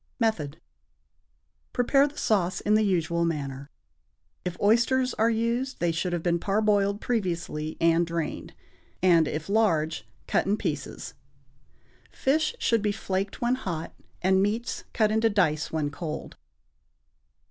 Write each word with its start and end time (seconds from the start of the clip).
Method. 0.19 0.59
Prepare 1.73 2.07
the 2.07 2.17
sauce 2.17 2.59
in 2.59 2.73
the 2.73 2.81
usual 2.81 3.23
manner. 3.23 3.69
If 4.43 4.59
oysters 4.59 5.13
are 5.13 5.29
used, 5.29 5.79
they 5.79 5.91
should 5.91 6.11
have 6.11 6.23
been 6.23 6.39
parboiled 6.39 6.99
previously 6.99 7.77
and 7.79 8.03
drained, 8.07 8.55
and, 9.03 9.27
if 9.27 9.47
large, 9.47 10.07
cut 10.25 10.47
in 10.47 10.57
pieces. 10.57 11.13
Fish 12.09 12.55
should 12.57 12.81
be 12.81 12.91
flaked 12.91 13.41
when 13.41 13.53
hot, 13.53 13.93
and 14.23 14.41
meats 14.41 14.85
cut 14.91 15.11
into 15.11 15.29
dice 15.29 15.71
when 15.71 15.91
cold. 15.91 16.35